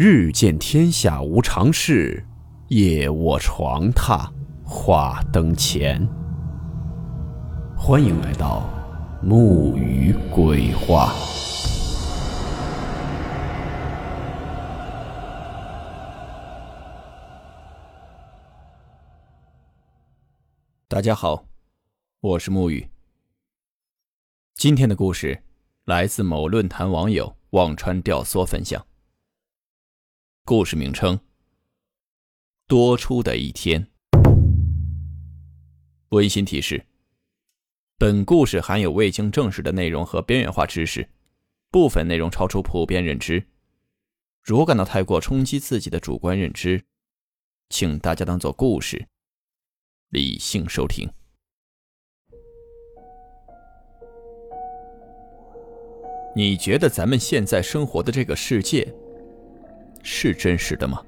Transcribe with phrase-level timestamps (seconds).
[0.00, 2.24] 日见天下无常事，
[2.68, 4.30] 夜卧床榻
[4.64, 6.08] 话灯前。
[7.76, 8.70] 欢迎来到
[9.20, 11.12] 木鱼鬼话。
[20.86, 21.44] 大家好，
[22.20, 22.88] 我是木鱼。
[24.54, 25.42] 今天的故事
[25.86, 28.87] 来自某论坛网友忘川吊梭分享。
[30.48, 31.20] 故事名称：
[32.66, 33.86] 多出的一天。
[36.08, 36.86] 温馨提示：
[37.98, 41.06] 本故事含有未经证实的内容和边缘化知识，
[41.70, 43.46] 部分内容超出普遍认知。
[44.42, 46.82] 如感到太过冲击自己的主观认知，
[47.68, 49.06] 请大家当做故事。
[50.08, 51.06] 理性收听。
[56.34, 58.90] 你觉得咱们现在生活的这个世界
[60.10, 61.02] 是真实的吗？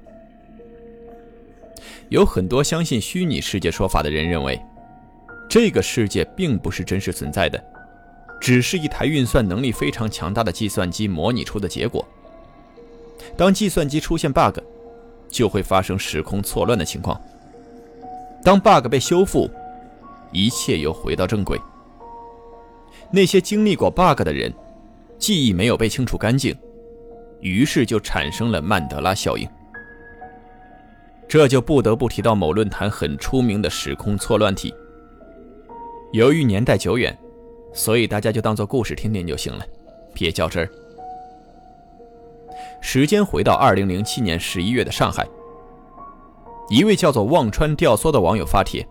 [2.09, 4.61] 有很多相信虚拟世界说法的人认为，
[5.49, 7.61] 这个世界并不是真实存在的，
[8.39, 12.07] 只是一台运算能力非常强大的计算机模拟出的结果。
[13.35, 14.59] 当计算机出现 bug，
[15.27, 17.19] 就会发生时空错乱的情况。
[18.43, 19.49] 当 bug 被修复，
[20.31, 21.59] 一切又回到正轨。
[23.09, 24.53] 那些经历过 bug 的人，
[25.17, 26.55] 记忆没有被清除干净，
[27.41, 29.47] 于是就产生了曼德拉效应。
[31.27, 34.73] 这就不得不提到某论坛很出名的时空错乱体。
[36.11, 37.17] 由于年代久远，
[37.73, 39.65] 所以大家就当做故事听听就行了，
[40.13, 40.69] 别较真儿。
[42.81, 45.25] 时间回到二零零七年十一月的上海。
[46.69, 48.85] 一位叫做忘川吊梭的网友发帖，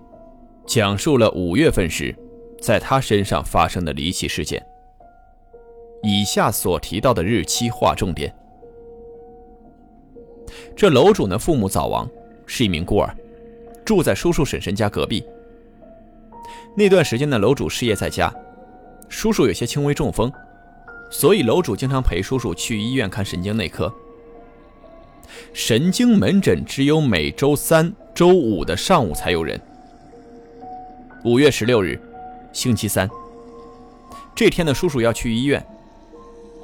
[0.66, 2.14] 讲述了五月份时
[2.60, 4.64] 在他身上发生的离奇事件。
[6.02, 8.34] 以下所提到的日期划重点。
[10.76, 12.08] 这楼主呢，父母早亡，
[12.46, 13.14] 是一名孤儿，
[13.84, 15.24] 住在叔叔婶婶家隔壁。
[16.76, 18.32] 那段时间呢，楼主失业在家，
[19.08, 20.32] 叔叔有些轻微中风，
[21.10, 23.92] 所以楼主经常陪叔叔去医院看神经内科。
[25.52, 29.60] 神经门诊只有每周三、周五的上午才有人。
[31.24, 32.00] 五月十六日，
[32.52, 33.08] 星期三，
[34.34, 35.64] 这天的叔叔要去医院，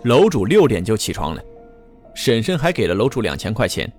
[0.05, 1.43] 楼主六点就起床了，
[2.17, 3.93] 婶婶还给了楼主两千块钱。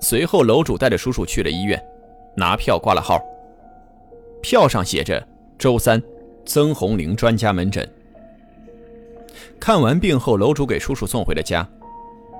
[0.00, 1.80] 随后，楼主带着叔叔去了医院，
[2.34, 3.22] 拿票挂了号。
[4.42, 5.22] 票上写着
[5.58, 6.02] “周三，
[6.46, 7.86] 曾红玲专家门诊”。
[9.60, 11.68] 看完病后，楼主给叔叔送回了家。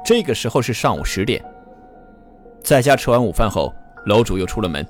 [0.03, 1.45] 这个时候是上午十点，
[2.63, 3.73] 在家吃完午饭后，
[4.07, 4.84] 楼主又出了门。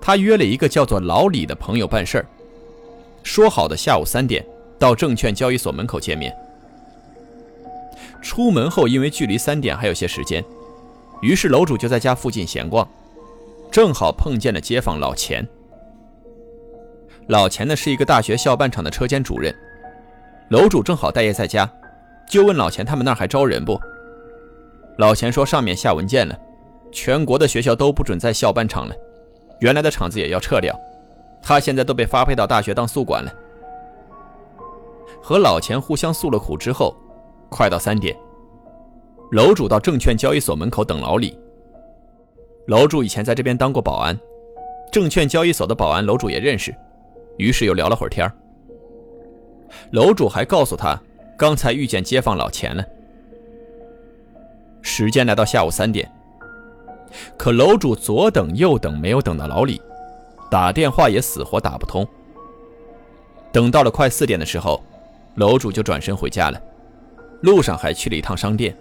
[0.00, 2.26] 他约了一个叫做老李的朋友办事儿，
[3.22, 4.44] 说好的下午三点
[4.80, 6.34] 到证券交易所门口见面。
[8.20, 10.44] 出门后，因为距离三点还有些时间，
[11.22, 12.86] 于是楼主就在家附近闲逛，
[13.70, 15.46] 正好碰见了街坊老钱。
[17.28, 19.54] 老钱呢是一个大学校办厂的车间主任，
[20.48, 21.70] 楼主正好待业在家，
[22.28, 23.80] 就问老钱他们那儿还招人不？
[24.98, 26.38] 老钱说：“上面下文件了，
[26.92, 28.94] 全国的学校都不准在校办厂了，
[29.60, 30.78] 原来的厂子也要撤掉。
[31.40, 33.32] 他现在都被发配到大学当宿管了。”
[35.22, 36.94] 和老钱互相诉了苦之后，
[37.50, 38.16] 快到三点，
[39.32, 41.38] 楼主到证券交易所门口等老李。
[42.66, 44.18] 楼主以前在这边当过保安，
[44.92, 46.74] 证券交易所的保安楼主也认识，
[47.36, 48.32] 于是又聊了会儿天
[49.90, 50.98] 楼主还告诉他，
[51.36, 52.84] 刚才遇见街坊老钱了。
[54.82, 56.10] 时间来到下午三点，
[57.36, 59.80] 可楼主左等右等没有等到老李，
[60.50, 62.06] 打电话也死活打不通。
[63.52, 64.80] 等到了快四点的时候，
[65.34, 66.60] 楼主就转身回家了，
[67.42, 68.76] 路上还去了一趟商店。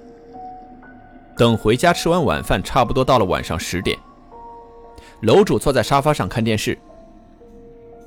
[1.38, 3.97] 等回家吃完晚饭，差不多到了晚上十点，
[5.22, 6.78] 楼主坐在沙发上看电视。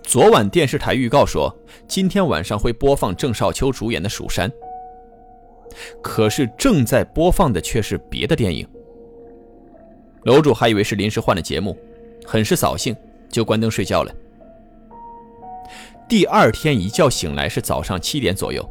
[0.02, 1.54] 昨晚电视台预告说，
[1.88, 4.50] 今天晚上会播放郑少秋主演的《蜀山》。
[6.02, 8.68] 可是正在播放的却是别的电影。
[10.24, 11.74] 楼主还以为是临时换了节目，
[12.26, 12.94] 很是扫兴，
[13.30, 14.14] 就关灯睡觉了。
[16.06, 18.68] 第二天一觉醒来是早上七点左右。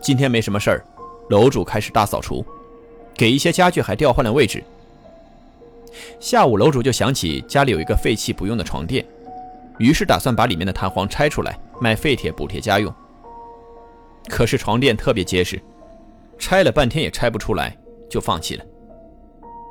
[0.00, 0.84] 今天没什么事儿，
[1.30, 2.44] 楼主开始大扫除，
[3.14, 4.62] 给一些家具还调换了位置。
[6.20, 9.04] 下午楼主就想起家里有一个废弃不用的床垫，
[9.78, 12.92] 于是打算把里面的弹簧拆出来卖废铁补贴家用。
[14.28, 15.60] 可是床垫特别结实，
[16.38, 17.76] 拆了半天也拆不出来，
[18.08, 18.64] 就放弃了。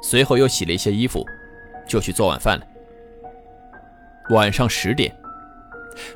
[0.02, 1.26] 随后又洗了一些衣服，
[1.88, 2.66] 就去做晚饭了。
[4.32, 5.16] 晚上十点，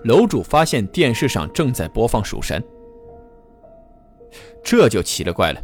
[0.03, 2.61] 楼主发现电视上正在播放《蜀山》，
[4.63, 5.61] 这就奇了怪了。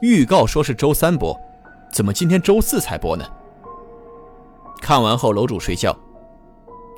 [0.00, 1.38] 预告说是周三播，
[1.92, 3.24] 怎么今天周四才播呢？
[4.80, 5.96] 看完后，楼主睡觉，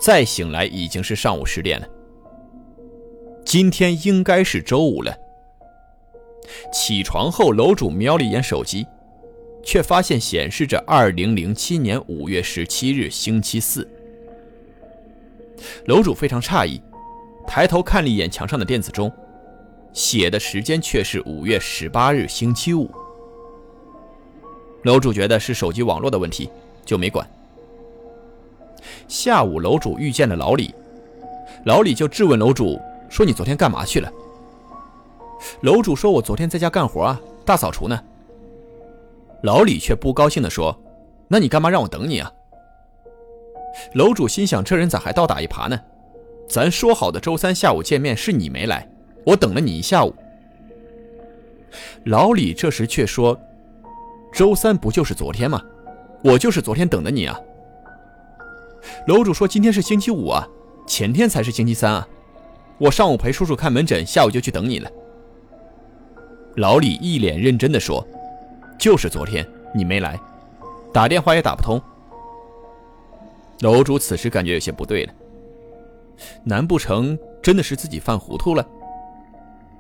[0.00, 1.86] 再醒来已经是上午十点了。
[3.44, 5.14] 今天应该是周五了。
[6.72, 8.86] 起床后，楼主瞄了一眼手机，
[9.62, 13.86] 却发现显示着二零零七年五月十七日星期四。
[15.86, 16.80] 楼主非常诧异，
[17.46, 19.12] 抬头看了一眼墙上的电子钟，
[19.94, 22.90] 写的时间却是五月十八日星期五。
[24.82, 26.50] 楼主觉得是手机网络的问题，
[26.84, 27.26] 就没管。
[29.06, 30.74] 下午，楼主遇见了老李，
[31.64, 34.12] 老李就质问楼主说：“你昨天干嘛去了？”
[35.62, 37.98] 楼主说：“我昨天在家干活啊，大扫除呢。”
[39.42, 40.76] 老李却不高兴地说
[41.28, 42.30] ：“那你干嘛让我等你啊？”
[43.94, 45.80] 楼主心想：这人咋还倒打一耙呢？
[46.48, 48.86] 咱说好的周三下午见面，是你没来，
[49.24, 50.14] 我等了你一下午。
[52.04, 53.38] 老李这时却说
[54.32, 55.60] ：“周三不就是昨天吗？
[56.22, 57.38] 我就是昨天等的你啊。”
[59.08, 60.46] 楼主说：“今天是星期五啊，
[60.86, 62.06] 前天才是星期三啊。
[62.78, 64.90] 我上午陪叔叔看门诊，下午就去等你了。”
[66.56, 68.06] 老李一脸认真的说
[68.78, 70.20] ：“就是昨天你没来，
[70.92, 71.80] 打电话也打不通。”
[73.60, 75.12] 楼主此时感觉有些不对了，
[76.44, 78.64] 难不成真的是自己犯糊涂了？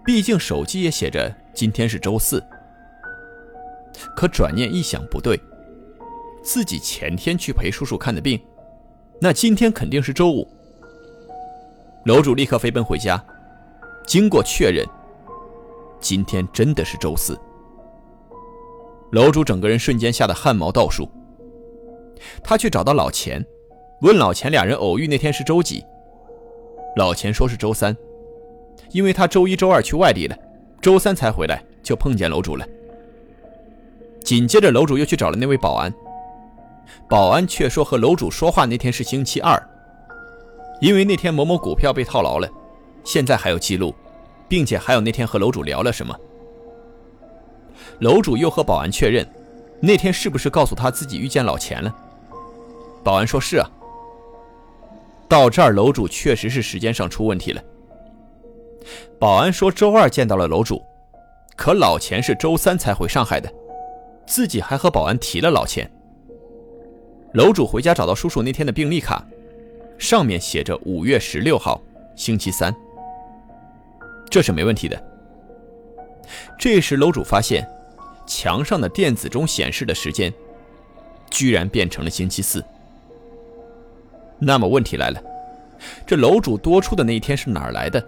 [0.04, 2.42] 毕竟手机也写着今天是周四。
[4.14, 5.40] 可转念一想，不对，
[6.42, 8.40] 自己前天去陪叔叔看的病。
[9.20, 10.46] 那今天肯定是周五。
[12.04, 13.24] 楼主立刻飞奔回家，
[14.06, 14.86] 经过确认，
[16.00, 17.38] 今天真的是周四。
[19.12, 21.08] 楼主整个人瞬间吓得汗毛倒竖。
[22.42, 23.44] 他去找到老钱，
[24.02, 25.82] 问老钱俩人偶遇那天是周几。
[26.96, 27.96] 老钱说是周三，
[28.94, 30.38] 因为他周一周二去外地了，
[30.80, 32.64] 周三才回来，就碰见楼主了。
[34.22, 35.92] 紧接着，楼主又去找了那位保安。
[37.08, 39.60] 保安却说和楼主说话那天是星期二，
[40.80, 42.48] 因为那天某某股票被套牢了，
[43.02, 43.92] 现在还有记录，
[44.48, 46.16] 并且还有那天和楼主聊了什么。
[47.98, 49.28] 楼主又和保安确认，
[49.80, 51.92] 那天是不是告诉他自己遇见老钱了？
[53.02, 53.68] 保安说是啊。
[55.28, 57.60] 到这儿，楼主确实是时间上出问题了。
[59.18, 60.82] 保安说周二见到了楼主，
[61.56, 63.52] 可老钱是周三才回上海的，
[64.26, 65.90] 自己还和保安提了老钱。
[67.32, 69.24] 楼主回家找到叔叔那天的病历卡，
[69.98, 71.80] 上面写着五月十六号，
[72.14, 72.74] 星期三。
[74.30, 75.04] 这是没问题的。
[76.58, 77.68] 这时楼主发现，
[78.26, 80.32] 墙上的电子钟显示的时间，
[81.30, 82.64] 居然变成了星期四。
[84.38, 85.22] 那么问题来了，
[86.06, 88.04] 这楼主多出的那一天是哪儿来的？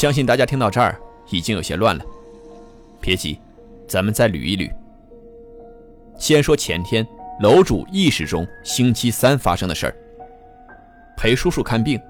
[0.00, 0.98] 相信大家听到这儿
[1.28, 2.02] 已经有些乱了，
[3.02, 3.38] 别急，
[3.86, 4.72] 咱们再捋一捋。
[6.16, 7.06] 先说前天
[7.42, 9.96] 楼主意识中星期三发生的事儿：
[11.18, 12.00] 陪叔叔看病，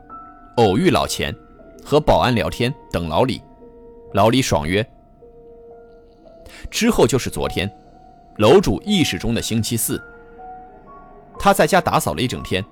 [0.59, 1.35] 偶遇老钱，
[1.85, 3.43] 和保安聊天，等老李，
[4.13, 4.89] 老李爽约。
[6.71, 7.69] 之后就是昨天，
[8.37, 10.01] 楼主意识中的星期四，
[11.41, 12.65] 他在家打扫了一整天。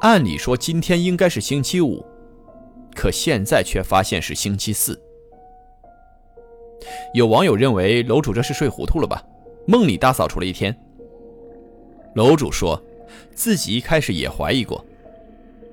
[0.00, 2.02] 按理说今天应该是星期五，
[2.94, 4.98] 可现在却发现是星期四。
[7.12, 9.22] 有网友认为楼主这是睡糊涂了吧？
[9.66, 10.74] 梦里大扫除了一天。
[12.14, 12.80] 楼主说，
[13.34, 14.84] 自己一开始也怀疑过，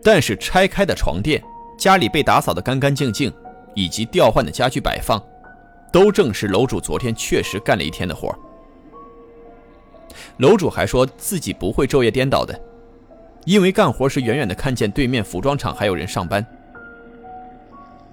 [0.01, 1.41] 但是拆开的床垫、
[1.77, 3.31] 家里被打扫得干干净净，
[3.75, 5.21] 以及调换的家具摆放，
[5.91, 8.33] 都证实楼主昨天确实干了一天的活。
[10.37, 12.59] 楼主还说自己不会昼夜颠倒的，
[13.45, 16.45] 因为干活时远远的看见对面服装厂还有人上班。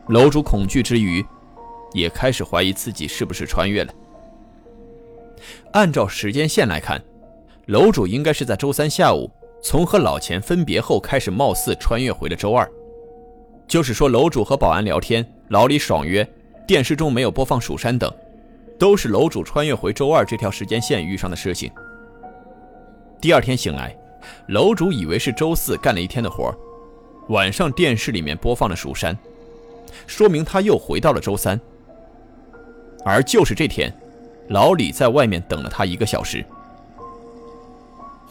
[0.08, 1.24] 楼主恐惧之余，
[1.92, 3.92] 也开始怀疑自己是不是穿越了。
[5.72, 7.02] 按照时间线来看，
[7.66, 9.30] 楼主应该是在周三下午
[9.62, 12.68] 从和老钱分别后开始，貌似穿越回了周二。
[13.66, 16.26] 就是说，楼主和保安聊天，老李爽约，
[16.66, 18.10] 电视中没有播放《蜀山》等，
[18.78, 21.70] 都是楼主穿越回周二这条时间线遇上的事情。
[23.20, 23.94] 第二天醒来，
[24.46, 26.50] 楼主以为是周四干了一天的活
[27.28, 29.14] 晚上电视里面播放了《蜀山》，
[30.07, 31.61] 说明他又回到了周三。
[33.04, 33.92] 而就是这天。
[34.49, 36.42] 老李在外面等了他一个小时。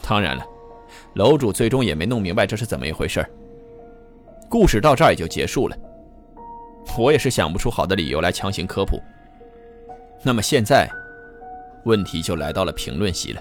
[0.02, 0.44] 当然了，
[1.14, 3.24] 楼主最终也没弄明白这是怎么一回事
[4.48, 5.76] 故事到这儿也就结束了。
[6.98, 9.00] 我也是想不出好的理由来强行科普。
[10.24, 10.90] 那么现在，
[11.84, 13.40] 问题就来到了评论席了。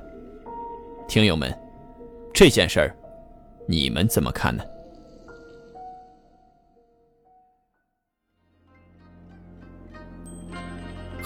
[1.08, 1.52] 听友们，
[2.32, 2.96] 这件事儿，
[3.66, 4.64] 你们怎么看呢？